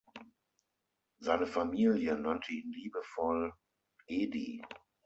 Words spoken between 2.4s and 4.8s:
ihn liebevoll „Edi“.